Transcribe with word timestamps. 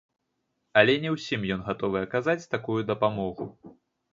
Але 0.81 0.95
не 1.03 1.11
ўсім 1.17 1.45
ён 1.55 1.61
гатовы 1.67 1.97
аказаць 2.07 2.49
такую 2.55 2.79
дапамогу. 2.93 3.45